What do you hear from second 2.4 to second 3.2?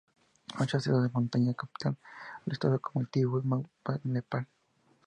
al estado con el